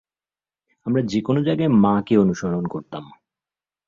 আমরা 0.85 1.01
যে 1.01 1.19
কোন 1.21 1.35
জায়গায় 1.43 1.71
মা 1.83 2.01
কে 2.01 2.13
অনুসরণ 2.17 2.63
করতাম। 2.67 3.03